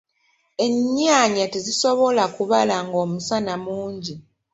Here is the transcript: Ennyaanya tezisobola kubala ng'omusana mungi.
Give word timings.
Ennyaanya 0.65 1.45
tezisobola 1.53 2.23
kubala 2.35 2.75
ng'omusana 2.85 3.53
mungi. 3.65 4.15